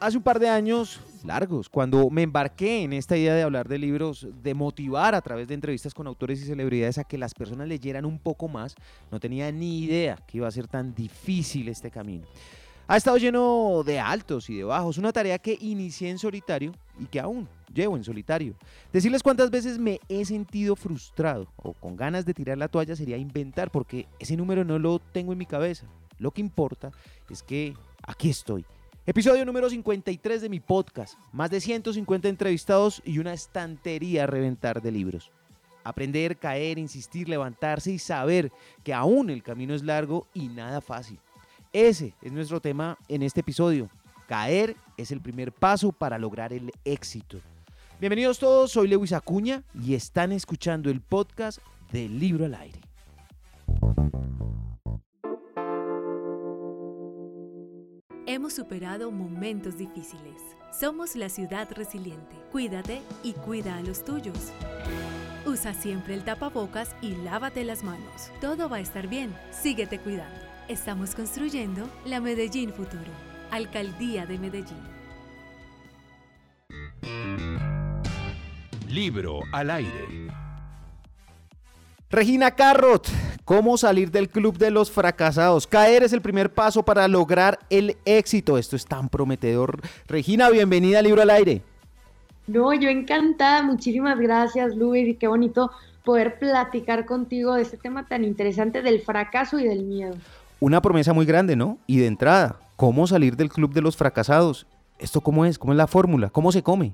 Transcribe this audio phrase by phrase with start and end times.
[0.00, 3.78] hace un par de años largos, cuando me embarqué en esta idea de hablar de
[3.78, 7.68] libros, de motivar a través de entrevistas con autores y celebridades a que las personas
[7.68, 8.74] leyeran un poco más,
[9.10, 12.26] no tenía ni idea que iba a ser tan difícil este camino.
[12.88, 17.04] Ha estado lleno de altos y de bajos, una tarea que inicié en solitario y
[17.04, 18.56] que aún llevo en solitario.
[18.92, 23.16] Decirles cuántas veces me he sentido frustrado o con ganas de tirar la toalla sería
[23.16, 25.86] inventar porque ese número no lo tengo en mi cabeza.
[26.18, 26.90] Lo que importa
[27.28, 28.64] es que aquí estoy
[29.06, 31.14] Episodio número 53 de mi podcast.
[31.32, 35.30] Más de 150 entrevistados y una estantería a reventar de libros.
[35.84, 38.52] Aprender, caer, insistir, levantarse y saber
[38.84, 41.18] que aún el camino es largo y nada fácil.
[41.72, 43.88] Ese es nuestro tema en este episodio.
[44.28, 47.40] Caer es el primer paso para lograr el éxito.
[48.00, 52.80] Bienvenidos todos, soy Lewis Acuña y están escuchando el podcast del libro al aire.
[58.32, 60.40] Hemos superado momentos difíciles.
[60.70, 62.36] Somos la ciudad resiliente.
[62.52, 64.52] Cuídate y cuida a los tuyos.
[65.44, 68.30] Usa siempre el tapabocas y lávate las manos.
[68.40, 69.34] Todo va a estar bien.
[69.50, 70.38] Síguete cuidando.
[70.68, 73.10] Estamos construyendo la Medellín Futuro.
[73.50, 74.78] Alcaldía de Medellín.
[78.88, 80.30] Libro al aire.
[82.10, 83.08] Regina Carrot,
[83.50, 85.66] ¿cómo salir del club de los fracasados?
[85.66, 88.56] Caer es el primer paso para lograr el éxito.
[88.56, 89.80] Esto es tan prometedor.
[90.06, 91.60] Regina, bienvenida al Libro al Aire.
[92.46, 93.64] No, yo encantada.
[93.64, 95.08] Muchísimas gracias, Luis.
[95.08, 95.72] Y qué bonito
[96.04, 100.14] poder platicar contigo de este tema tan interesante del fracaso y del miedo.
[100.60, 101.76] Una promesa muy grande, ¿no?
[101.88, 104.68] Y de entrada, ¿cómo salir del club de los fracasados?
[105.00, 105.58] ¿Esto cómo es?
[105.58, 106.30] ¿Cómo es la fórmula?
[106.30, 106.92] ¿Cómo se come?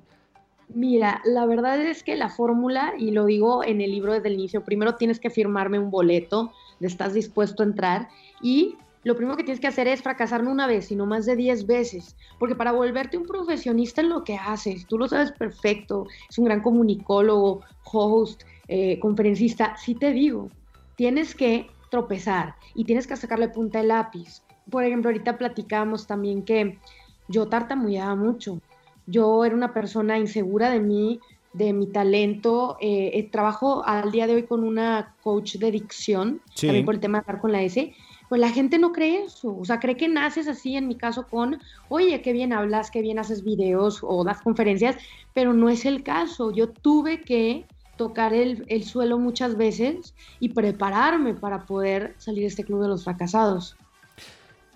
[0.69, 4.35] Mira, la verdad es que la fórmula, y lo digo en el libro desde el
[4.35, 8.09] inicio, primero tienes que firmarme un boleto de estás dispuesto a entrar
[8.43, 11.37] y lo primero que tienes que hacer es fracasar no una vez, sino más de
[11.37, 16.09] 10 veces, porque para volverte un profesionista en lo que haces, tú lo sabes perfecto,
[16.29, 20.51] es un gran comunicólogo, host, eh, conferencista, sí te digo,
[20.97, 24.43] tienes que tropezar y tienes que sacarle punta de lápiz.
[24.69, 26.81] Por ejemplo, ahorita platicamos también que
[27.29, 28.61] yo tartamudeaba mucho
[29.07, 31.21] yo era una persona insegura de mí,
[31.53, 32.77] de mi talento.
[32.81, 37.01] Eh, eh, trabajo al día de hoy con una coach de dicción, también por el
[37.01, 37.95] tema de hablar con la S.
[38.29, 41.29] Pues la gente no cree eso, o sea, cree que naces así, en mi caso,
[41.29, 44.97] con, oye, qué bien hablas, qué bien haces videos o das conferencias,
[45.33, 46.51] pero no es el caso.
[46.51, 52.49] Yo tuve que tocar el, el suelo muchas veces y prepararme para poder salir de
[52.49, 53.77] este club de los fracasados.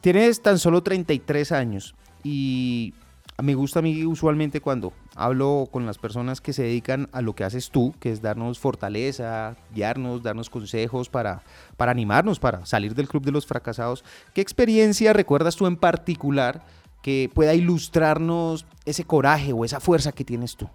[0.00, 2.94] Tienes tan solo 33 años y
[3.42, 7.34] me gusta a mí usualmente cuando hablo con las personas que se dedican a lo
[7.34, 11.42] que haces tú, que es darnos fortaleza, guiarnos, darnos consejos para,
[11.76, 14.04] para animarnos, para salir del club de los fracasados.
[14.34, 16.64] ¿Qué experiencia recuerdas tú en particular
[17.02, 20.68] que pueda ilustrarnos ese coraje o esa fuerza que tienes tú?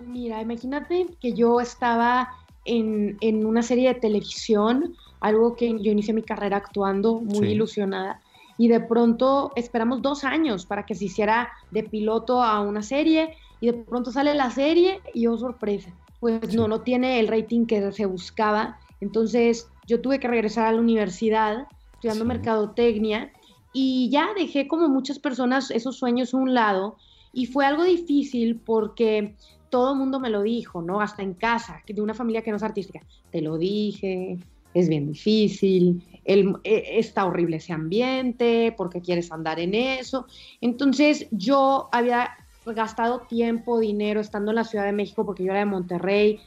[0.00, 2.30] Mira, imagínate que yo estaba
[2.64, 3.16] en,
[3.46, 8.20] una serie de televisión, algo que yo inicié mi carrera actuando, muy ilusionada
[8.58, 13.34] y de pronto esperamos dos años para que se hiciera de piloto a una serie
[13.60, 17.66] y de pronto sale la serie y oh sorpresa, pues no, no tiene el rating
[17.66, 18.78] que se buscaba.
[19.00, 23.32] Entonces yo tuve que regresar a la universidad estudiando mercadotecnia
[23.72, 26.96] y ya dejé como muchas personas esos sueños a un lado
[27.32, 29.34] y fue algo difícil porque
[29.68, 31.00] todo el mundo me lo dijo, ¿no?
[31.00, 33.00] Hasta en casa, de una familia que no es artística.
[33.32, 34.38] Te lo dije,
[34.72, 40.26] es bien difícil, el, e, está horrible ese ambiente, porque quieres andar en eso.
[40.60, 42.30] Entonces yo había
[42.66, 46.40] gastado tiempo, dinero estando en la Ciudad de México porque yo era de Monterrey,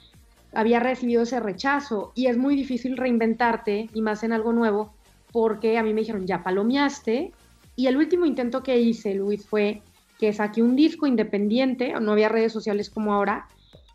[0.53, 4.93] había recibido ese rechazo y es muy difícil reinventarte y más en algo nuevo
[5.31, 7.31] porque a mí me dijeron, ya palomeaste
[7.75, 9.83] y el último intento que hice, Luis, fue
[10.17, 13.47] que saqué un disco independiente, no había redes sociales como ahora,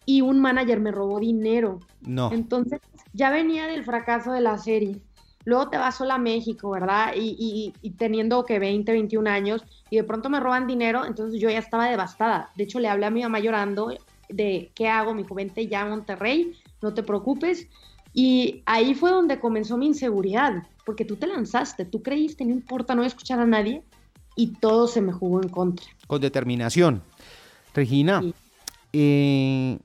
[0.06, 1.81] y un manager me robó dinero.
[2.00, 2.31] No.
[2.32, 2.81] Entonces
[3.12, 5.00] ya venía del fracaso de la serie
[5.44, 7.12] luego te vas sola a México, ¿verdad?
[7.16, 11.58] Y, teniendo que 20, 21 años, y de pronto me roban dinero, entonces yo ya
[11.58, 12.50] estaba devastada.
[12.56, 13.93] De hecho, le hablé a mi mamá llorando
[14.28, 17.69] de qué hago, mi juventud ya a Monterrey, no te preocupes.
[18.14, 22.94] Y ahí fue donde comenzó mi inseguridad, porque tú te lanzaste, tú creíste, no importa,
[22.94, 23.82] no voy a escuchar a nadie,
[24.37, 25.87] y todo se me jugó en contra.
[26.06, 27.02] Con determinación.
[27.75, 28.22] Regina,
[28.93, 29.78] eh,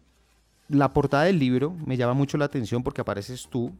[0.69, 3.71] la portada del libro me llama mucho la atención porque apareces tú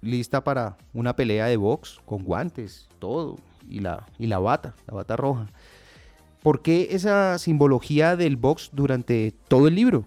[0.00, 3.36] lista para una pelea de box con guantes, todo,
[3.68, 5.46] y la, y la bata, la bata roja.
[6.42, 10.04] ¿Por qué esa simbología del box durante todo el libro?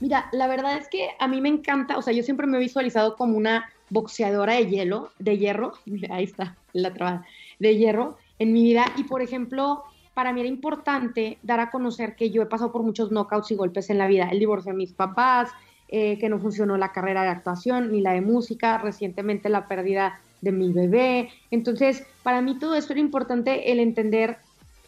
[0.00, 2.60] Mira, la verdad es que a mí me encanta, o sea, yo siempre me he
[2.60, 5.74] visualizado como una boxeadora de hielo, de hierro,
[6.10, 7.24] ahí está la traba,
[7.58, 8.86] de hierro en mi vida.
[8.96, 9.84] Y por ejemplo,
[10.14, 13.54] para mí era importante dar a conocer que yo he pasado por muchos knockouts y
[13.54, 14.28] golpes en la vida.
[14.30, 15.50] El divorcio de mis papás,
[15.96, 20.20] eh, que no funcionó la carrera de actuación ni la de música, recientemente la pérdida
[20.40, 21.28] de mi bebé.
[21.52, 24.38] Entonces, para mí todo esto era importante el entender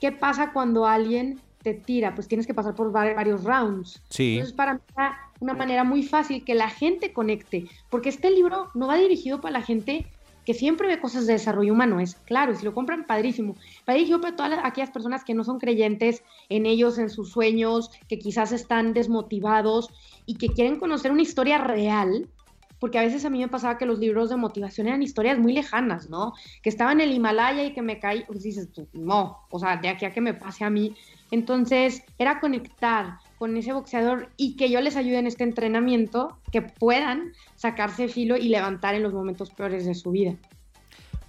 [0.01, 4.03] qué pasa cuando alguien te tira, pues tienes que pasar por varios rounds.
[4.09, 4.33] Sí.
[4.33, 8.71] Entonces, para mí era una manera muy fácil que la gente conecte, porque este libro
[8.75, 10.07] no va dirigido para la gente
[10.47, 13.57] que siempre ve cosas de desarrollo humano, es claro, y si lo compran, padrísimo.
[13.87, 17.91] Va dirigido para todas aquellas personas que no son creyentes en ellos, en sus sueños,
[18.09, 19.91] que quizás están desmotivados
[20.25, 22.31] y que quieren conocer una historia real,
[22.79, 25.53] porque a veces a mí me pasaba que los libros de motivación eran historias muy
[25.53, 26.33] lejanas, ¿no?
[26.63, 29.79] Que estaba en el Himalaya y que me caí, pues dices tú, no, o sea,
[29.79, 30.95] de aquí a que me pase a mí.
[31.33, 36.63] Entonces, era conectar con ese boxeador y que yo les ayude en este entrenamiento, que
[36.63, 40.35] puedan sacarse filo y levantar en los momentos peores de su vida.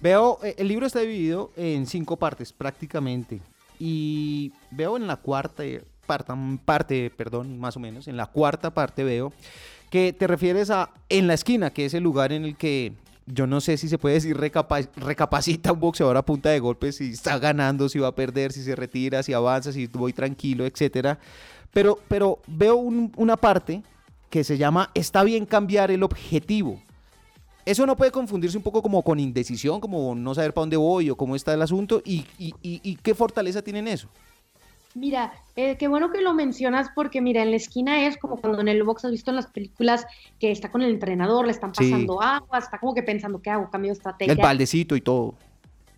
[0.00, 3.40] Veo, eh, el libro está dividido en cinco partes prácticamente
[3.78, 5.64] y veo en la cuarta
[6.06, 6.32] parte,
[6.64, 9.32] parte, perdón, más o menos, en la cuarta parte veo
[9.90, 12.92] que te refieres a en la esquina, que es el lugar en el que
[13.26, 17.10] yo no sé si se puede decir recapacita un boxeador a punta de golpes, si
[17.10, 21.18] está ganando, si va a perder, si se retira, si avanza, si voy tranquilo, etcétera.
[21.72, 23.82] Pero, pero veo una parte
[24.30, 26.80] que se llama está bien cambiar el objetivo.
[27.64, 31.10] Eso no puede confundirse un poco como con indecisión, como no saber para dónde voy
[31.10, 34.08] o cómo está el asunto y, y qué fortaleza tienen eso.
[34.94, 38.60] Mira, eh, qué bueno que lo mencionas porque mira, en la esquina es como cuando
[38.60, 40.06] en el box has visto en las películas
[40.40, 43.70] que está con el entrenador, le están pasando agua, está como que pensando qué hago,
[43.70, 44.32] cambio de estrategia.
[44.32, 45.34] El baldecito y todo.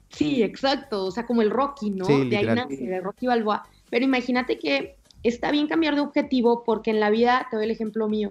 [0.09, 2.07] Sí, exacto, o sea, como el Rocky, ¿no?
[2.07, 3.67] de ahí nace, de Rocky Balboa.
[3.89, 7.71] Pero imagínate que está bien cambiar de objetivo porque en la vida, te doy el
[7.71, 8.31] ejemplo mío.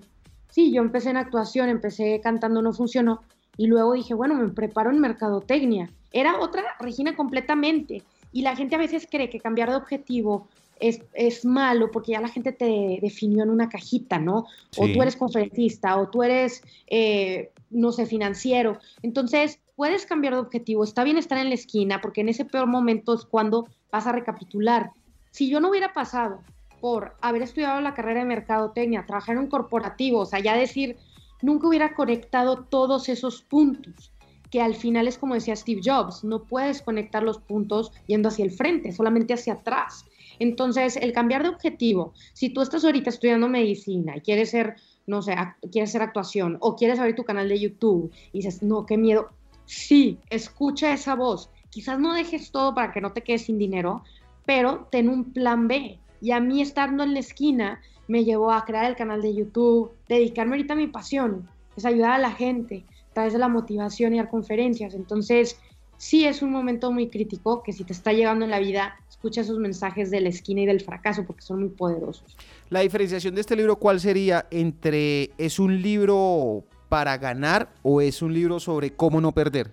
[0.49, 3.21] Sí, yo empecé en actuación, empecé cantando, no funcionó,
[3.57, 5.89] y luego dije, bueno, me preparo en mercadotecnia.
[6.11, 8.03] Era otra Regina completamente.
[8.31, 10.47] Y la gente a veces cree que cambiar de objetivo
[10.79, 14.45] es, es, malo porque ya la gente te definió en una cajita, ¿no?
[14.77, 18.79] O tú eres conferencista, o tú eres, eh, no sé, financiero.
[19.01, 20.83] Entonces, puedes cambiar de objetivo.
[20.83, 24.13] Está bien estar en la esquina porque en ese peor momento es cuando vas a
[24.13, 24.91] recapitular.
[25.31, 26.41] Si yo no hubiera pasado
[26.81, 30.97] por haber estudiado la carrera de mercadotecnia, trabajar en corporativo, o sea, ya decir,
[31.41, 34.11] nunca hubiera conectado todos esos puntos
[34.49, 38.45] que al final es como decía Steve Jobs, no puedes conectar los puntos yendo hacia
[38.45, 40.05] el frente, solamente hacia atrás.
[40.39, 44.75] Entonces, el cambiar de objetivo, si tú estás ahorita estudiando medicina y quieres ser,
[45.05, 45.35] no sé,
[45.71, 49.29] quieres hacer actuación o quieres abrir tu canal de YouTube y dices, no, qué miedo,
[49.65, 51.49] sí, escucha esa voz.
[51.69, 54.03] Quizás no dejes todo para que no te quedes sin dinero,
[54.45, 55.99] pero ten un plan B.
[56.21, 59.91] Y a mí estando en la esquina me llevó a crear el canal de YouTube,
[60.07, 64.17] dedicarme ahorita a mi pasión, es ayudar a la gente, través de la motivación y
[64.17, 64.93] dar conferencias.
[64.93, 65.59] Entonces,
[65.97, 69.41] sí es un momento muy crítico que si te está llegando en la vida, escucha
[69.41, 72.37] esos mensajes de la esquina y del fracaso porque son muy poderosos.
[72.69, 78.21] La diferenciación de este libro, ¿cuál sería entre es un libro para ganar o es
[78.21, 79.71] un libro sobre cómo no perder?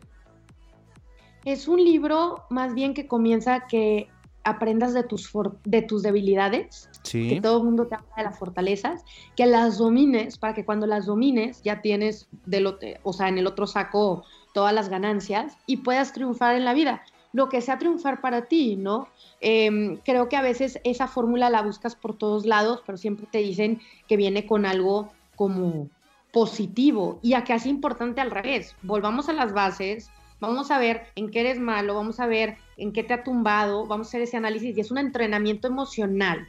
[1.44, 4.08] Es un libro más bien que comienza que
[4.46, 5.30] aprendas de tus,
[5.64, 9.04] de tus debilidades, que todo el mundo te habla de las fortalezas,
[9.36, 12.66] que las domines para que cuando las domines ya tienes del,
[13.02, 17.02] o sea, en el otro saco todas las ganancias y puedas triunfar en la vida.
[17.32, 19.08] Lo que sea triunfar para ti, ¿no?
[19.40, 23.38] Em, creo que a veces esa fórmula la buscas por todos lados, pero siempre te
[23.38, 25.90] dicen que viene con algo como
[26.32, 28.76] positivo y acá es importante al revés.
[28.82, 32.92] Volvamos a las bases, vamos a ver en qué eres malo, vamos a ver en
[32.92, 36.48] qué te ha tumbado, vamos a hacer ese análisis y es un entrenamiento emocional.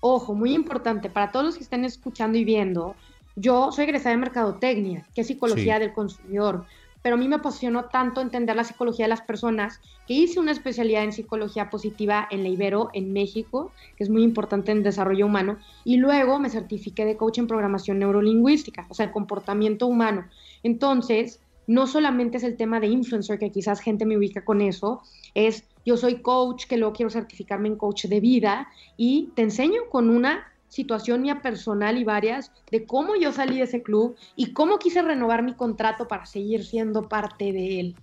[0.00, 2.96] Ojo, muy importante para todos los que estén escuchando y viendo,
[3.36, 6.64] yo soy egresada de Mercadotecnia, que es psicología del consumidor,
[7.02, 10.52] pero a mí me apasionó tanto entender la psicología de las personas que hice una
[10.52, 15.26] especialidad en psicología positiva en la Ibero, en México, que es muy importante en desarrollo
[15.26, 20.26] humano, y luego me certifiqué de coach en programación neurolingüística, o sea, el comportamiento humano.
[20.62, 25.02] Entonces, no solamente es el tema de influencer, que quizás gente me ubica con eso,
[25.34, 29.82] es yo soy coach, que luego quiero certificarme en coach de vida y te enseño
[29.88, 34.52] con una situación mía personal y varias de cómo yo salí de ese club y
[34.52, 37.96] cómo quise renovar mi contrato para seguir siendo parte de él.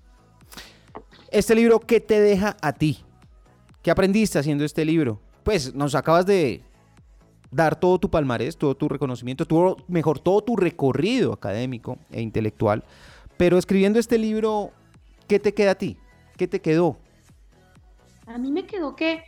[1.29, 2.99] Este libro, ¿qué te deja a ti?
[3.81, 5.19] ¿Qué aprendiste haciendo este libro?
[5.43, 6.61] Pues nos acabas de
[7.51, 12.85] dar todo tu palmarés, todo tu reconocimiento, todo, mejor todo tu recorrido académico e intelectual
[13.37, 14.71] pero escribiendo este libro,
[15.27, 15.97] ¿qué te queda a ti?
[16.37, 16.97] ¿Qué te quedó?
[18.25, 19.23] A mí me quedó que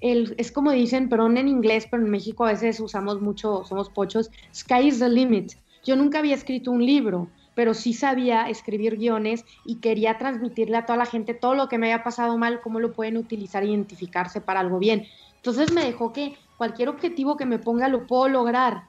[0.00, 3.88] el, es como dicen, perdón en inglés, pero en México a veces usamos mucho, somos
[3.88, 5.52] pochos, sky is the limit.
[5.84, 10.86] Yo nunca había escrito un libro, pero sí sabía escribir guiones y quería transmitirle a
[10.86, 13.68] toda la gente todo lo que me había pasado mal, cómo lo pueden utilizar e
[13.68, 15.06] identificarse para algo bien.
[15.36, 18.84] Entonces me dejó que cualquier objetivo que me ponga lo puedo lograr,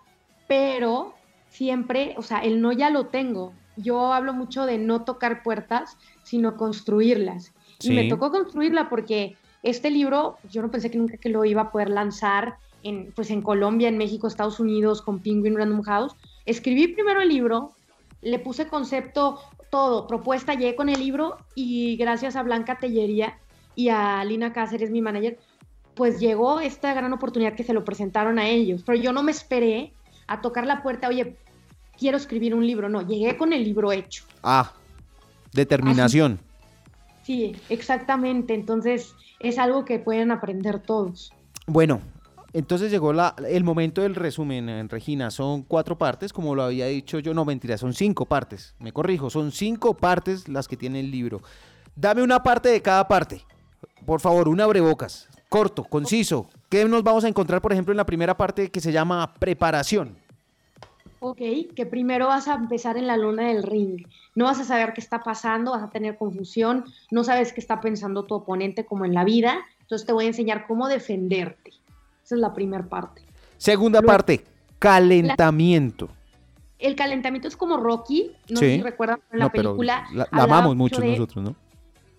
[0.47, 1.13] pero
[1.49, 3.53] siempre, o sea, el no ya lo tengo.
[3.77, 7.53] Yo hablo mucho de no tocar puertas, sino construirlas.
[7.81, 11.63] Y me tocó construirla porque este libro, yo no pensé que nunca que lo iba
[11.63, 16.15] a poder lanzar en, pues en Colombia, en México, Estados Unidos, con Penguin Random House.
[16.45, 17.71] Escribí primero el libro,
[18.21, 19.39] le puse concepto,
[19.69, 23.37] todo, propuesta, llegué con el libro y gracias a Blanca Tellería
[23.75, 25.37] y a Lina Cáceres, mi manager,
[25.95, 28.83] pues llegó esta gran oportunidad que se lo presentaron a ellos.
[28.85, 29.91] Pero yo no me esperé
[30.27, 31.35] a tocar la puerta, oye,
[31.97, 32.89] quiero escribir un libro.
[32.89, 34.23] No, llegué con el libro hecho.
[34.43, 34.73] Ah,
[35.51, 36.39] determinación.
[37.23, 38.53] Sí, exactamente.
[38.53, 41.33] Entonces es algo que pueden aprender todos.
[41.67, 42.01] Bueno,
[42.53, 45.31] entonces llegó la, el momento del resumen, eh, Regina.
[45.31, 47.33] Son cuatro partes, como lo había dicho yo.
[47.33, 48.75] No, mentira, son cinco partes.
[48.79, 51.41] Me corrijo, son cinco partes las que tiene el libro.
[51.95, 53.41] Dame una parte de cada parte.
[54.05, 55.27] Por favor, una abrebocas.
[55.49, 56.47] Corto, conciso.
[56.69, 60.17] ¿Qué nos vamos a encontrar, por ejemplo, en la primera parte que se llama preparación?
[61.19, 61.39] Ok,
[61.75, 64.05] que primero vas a empezar en la luna del ring.
[64.35, 67.81] No vas a saber qué está pasando, vas a tener confusión, no sabes qué está
[67.81, 69.65] pensando tu oponente como en la vida.
[69.81, 71.71] Entonces te voy a enseñar cómo defenderte.
[72.23, 73.21] Esa es la primera parte.
[73.57, 74.43] Segunda parte,
[74.79, 76.09] calentamiento.
[76.79, 80.05] el calentamiento es como Rocky, no sé si recuerdan la película.
[80.13, 81.55] la, amamos mucho nosotros, ¿no?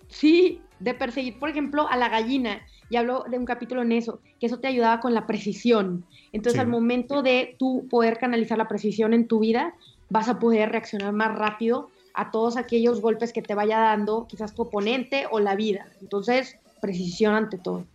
[0.07, 4.21] Sí, de perseguir, por ejemplo, a la gallina y hablo de un capítulo en eso,
[4.39, 6.05] que eso te ayudaba con la precisión.
[6.31, 9.73] Entonces, al momento de tú poder canalizar la precisión en tu vida,
[10.09, 14.55] vas a poder reaccionar más rápido a todos aquellos golpes que te vaya dando quizás
[14.55, 15.87] tu oponente o la vida.
[16.01, 17.85] Entonces, precisión ante todo.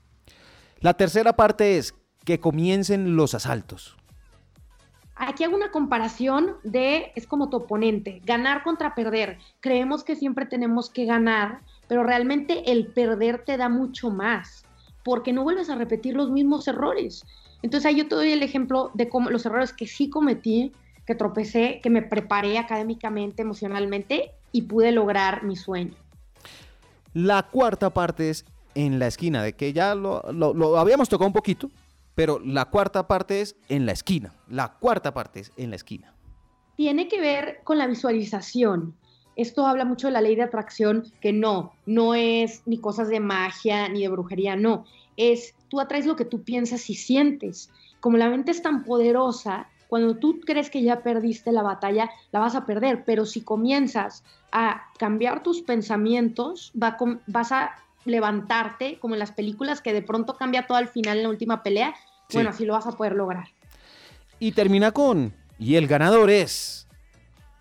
[0.80, 3.96] La tercera parte es que comiencen los asaltos.
[5.14, 9.38] Aquí hago una comparación de, es como tu oponente, ganar contra perder.
[9.60, 11.60] Creemos que siempre tenemos que ganar,
[11.92, 14.64] pero realmente el perder te da mucho más
[15.04, 17.22] porque no vuelves a repetir los mismos errores.
[17.60, 20.72] Entonces ahí yo te doy el ejemplo de cómo los errores que sí cometí,
[21.06, 25.92] que tropecé, que me preparé académicamente, emocionalmente y pude lograr mi sueño.
[27.12, 31.34] La cuarta parte es en la esquina, de que ya lo, lo habíamos tocado un
[31.34, 31.70] poquito,
[32.14, 34.32] pero la cuarta parte es en la esquina.
[34.48, 36.14] La cuarta parte es en la esquina.
[36.74, 38.94] Tiene que ver con la visualización
[39.36, 43.20] esto habla mucho de la ley de atracción, que no, no es ni cosas de
[43.20, 44.84] magia ni de brujería, no,
[45.16, 47.70] es tú atraes lo que tú piensas y sientes.
[48.00, 52.40] Como la mente es tan poderosa, cuando tú crees que ya perdiste la batalla, la
[52.40, 56.96] vas a perder, pero si comienzas a cambiar tus pensamientos, va
[57.26, 57.72] vas a
[58.04, 61.62] levantarte, como en las películas, que de pronto cambia todo al final en la última
[61.62, 61.94] pelea,
[62.32, 63.48] bueno, así lo vas a poder lograr.
[64.38, 66.88] Y termina con, y el ganador es...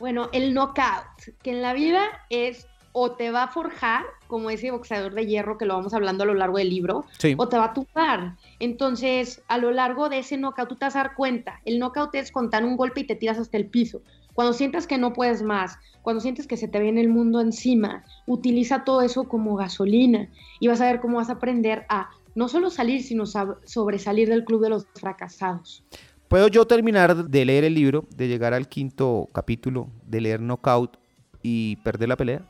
[0.02, 4.72] Bueno, el knockout, que en la vida es o te va a forjar, como ese
[4.72, 7.06] boxeador de hierro que lo vamos hablando a lo largo del libro,
[7.38, 8.36] o te va a tumbar.
[8.58, 11.62] Entonces, a lo largo de ese knockout, tú te vas a dar cuenta.
[11.66, 14.02] El knockout es contar un golpe y te tiras hasta el piso.
[14.34, 18.04] Cuando sientas que no puedes más, cuando sientes que se te viene el mundo encima,
[18.26, 20.30] utiliza todo eso como gasolina
[20.60, 24.46] y vas a ver cómo vas a aprender a no solo salir, sino sobresalir del
[24.46, 25.84] club de los fracasados.
[26.32, 30.96] ¿Puedo yo terminar de leer el libro, de llegar al quinto capítulo, de leer Knockout
[31.44, 32.42] y perder la pelea?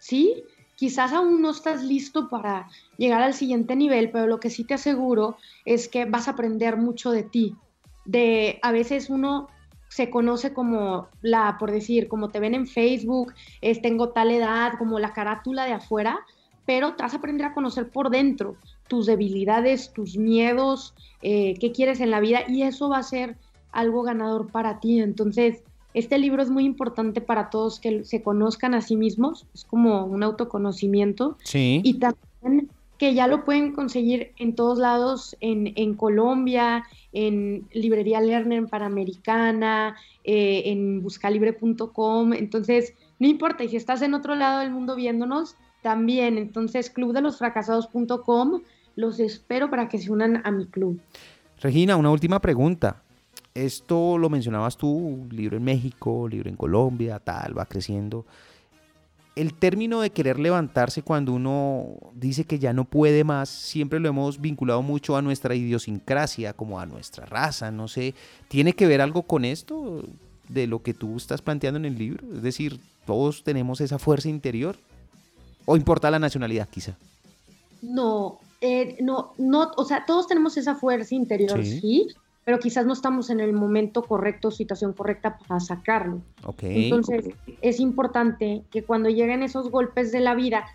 [0.00, 0.42] Sí,
[0.74, 2.66] quizás aún no estás listo para
[2.98, 6.76] llegar al siguiente nivel, pero lo que sí te aseguro es que vas a aprender
[6.76, 7.54] mucho de ti.
[8.04, 9.46] De a veces uno
[9.88, 14.72] se conoce como la, por decir, como te ven en Facebook, es tengo tal edad,
[14.76, 16.18] como la carátula de afuera,
[16.66, 18.56] pero te vas a aprender a conocer por dentro
[18.88, 23.36] tus debilidades, tus miedos, eh, qué quieres en la vida y eso va a ser
[23.72, 25.00] algo ganador para ti.
[25.00, 25.62] Entonces,
[25.94, 30.04] este libro es muy importante para todos que se conozcan a sí mismos, es como
[30.04, 31.38] un autoconocimiento.
[31.44, 31.80] Sí.
[31.84, 38.20] Y también que ya lo pueden conseguir en todos lados, en, en Colombia, en Librería
[38.20, 42.32] Lerner Panamericana, eh, en buscalibre.com.
[42.32, 46.38] Entonces, no importa, y si estás en otro lado del mundo viéndonos, también.
[46.38, 48.62] Entonces, clubdelosfracasados.com,
[48.96, 50.98] los espero para que se unan a mi club.
[51.60, 53.02] Regina, una última pregunta.
[53.54, 58.24] Esto lo mencionabas tú, libro en México, libro en Colombia, tal, va creciendo.
[59.36, 64.08] El término de querer levantarse cuando uno dice que ya no puede más, siempre lo
[64.08, 68.14] hemos vinculado mucho a nuestra idiosincrasia, como a nuestra raza, no sé.
[68.48, 70.02] ¿Tiene que ver algo con esto
[70.48, 72.26] de lo que tú estás planteando en el libro?
[72.34, 74.76] Es decir, todos tenemos esa fuerza interior.
[75.64, 76.96] ¿O importa la nacionalidad quizá?
[77.82, 82.08] No, eh, no, no, o sea, todos tenemos esa fuerza interior, ¿Sí?
[82.44, 86.20] pero quizás no estamos en el momento correcto, situación correcta para sacarlo.
[86.60, 87.26] Entonces,
[87.62, 90.66] es importante que cuando lleguen esos golpes de la vida,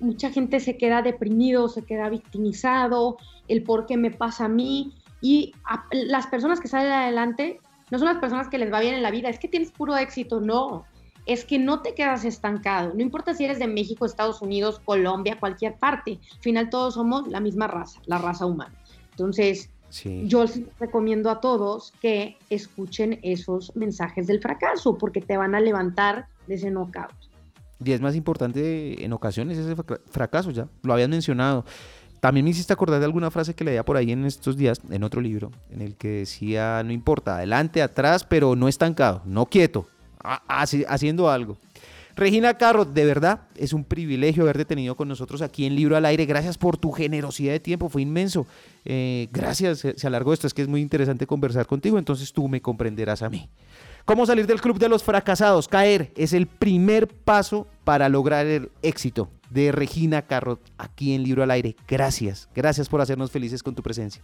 [0.00, 4.94] mucha gente se queda deprimido, se queda victimizado, el por qué me pasa a mí,
[5.20, 5.52] y
[5.92, 9.10] las personas que salen adelante no son las personas que les va bien en la
[9.10, 10.84] vida, es que tienes puro éxito, no.
[11.28, 12.92] Es que no te quedas estancado.
[12.94, 16.18] No importa si eres de México, Estados Unidos, Colombia, cualquier parte.
[16.32, 18.74] Al final todos somos la misma raza, la raza humana.
[19.10, 19.70] Entonces,
[20.24, 25.60] yo les recomiendo a todos que escuchen esos mensajes del fracaso porque te van a
[25.60, 27.12] levantar de ese knockout.
[27.84, 29.76] Y es más importante en ocasiones ese
[30.10, 31.64] fracaso, ya lo habían mencionado.
[32.20, 35.04] También me hiciste acordar de alguna frase que leía por ahí en estos días, en
[35.04, 39.86] otro libro, en el que decía, no importa, adelante, atrás, pero no estancado, no quieto,
[40.22, 41.56] haciendo algo.
[42.18, 46.04] Regina Carro, de verdad es un privilegio haberte tenido con nosotros aquí en Libro al
[46.04, 46.26] Aire.
[46.26, 48.44] Gracias por tu generosidad de tiempo, fue inmenso.
[48.84, 52.60] Eh, gracias, se alargó esto, es que es muy interesante conversar contigo, entonces tú me
[52.60, 53.48] comprenderás a mí.
[54.04, 55.68] ¿Cómo salir del club de los fracasados?
[55.68, 61.44] Caer es el primer paso para lograr el éxito de Regina Carro aquí en Libro
[61.44, 61.76] al Aire.
[61.86, 64.22] Gracias, gracias por hacernos felices con tu presencia.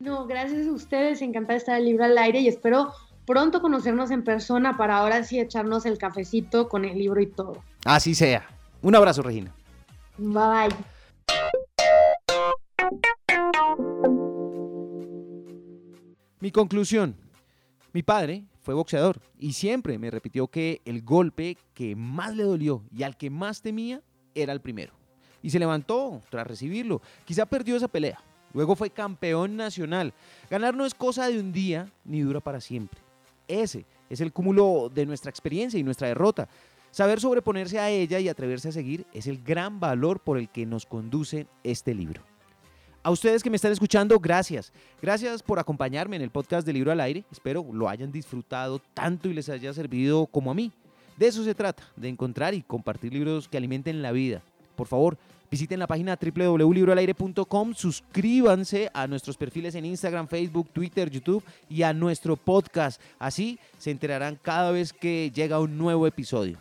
[0.00, 2.92] No, gracias a ustedes, encantada estar en Libro al Aire y espero
[3.26, 7.62] pronto conocernos en persona para ahora sí echarnos el cafecito con el libro y todo.
[7.84, 8.46] Así sea.
[8.82, 9.52] Un abrazo, Regina.
[10.16, 10.74] Bye.
[16.40, 17.16] Mi conclusión.
[17.92, 22.82] Mi padre fue boxeador y siempre me repitió que el golpe que más le dolió
[22.94, 24.02] y al que más temía
[24.34, 24.92] era el primero.
[25.42, 27.00] Y se levantó tras recibirlo.
[27.24, 28.20] Quizá perdió esa pelea.
[28.52, 30.12] Luego fue campeón nacional.
[30.50, 33.05] Ganar no es cosa de un día ni dura para siempre.
[33.48, 36.48] Ese es el cúmulo de nuestra experiencia y nuestra derrota.
[36.90, 40.64] Saber sobreponerse a ella y atreverse a seguir es el gran valor por el que
[40.64, 42.22] nos conduce este libro.
[43.02, 44.72] A ustedes que me están escuchando, gracias.
[45.00, 47.24] Gracias por acompañarme en el podcast de Libro al Aire.
[47.30, 50.72] Espero lo hayan disfrutado tanto y les haya servido como a mí.
[51.16, 54.42] De eso se trata, de encontrar y compartir libros que alimenten la vida.
[54.74, 55.16] Por favor,
[55.50, 61.92] Visiten la página www.libroalaire.com, suscríbanse a nuestros perfiles en Instagram, Facebook, Twitter, YouTube y a
[61.92, 63.00] nuestro podcast.
[63.18, 66.58] Así se enterarán cada vez que llega un nuevo episodio.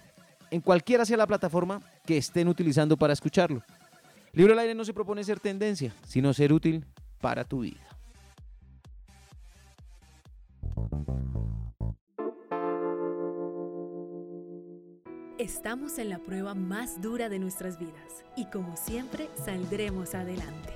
[0.52, 3.64] En cualquiera sea la plataforma que estén utilizando para escucharlo.
[4.34, 6.86] Libro al aire no se propone ser tendencia, sino ser útil
[7.22, 7.80] para tu vida.
[15.46, 20.74] Estamos en la prueba más dura de nuestras vidas y como siempre saldremos adelante.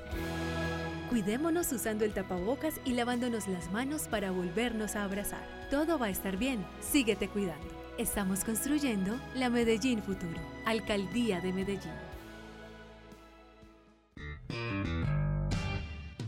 [1.10, 5.42] Cuidémonos usando el tapabocas y lavándonos las manos para volvernos a abrazar.
[5.72, 7.66] Todo va a estar bien, síguete cuidando.
[7.98, 11.92] Estamos construyendo la Medellín Futuro, Alcaldía de Medellín.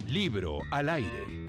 [0.08, 1.41] Libro al aire.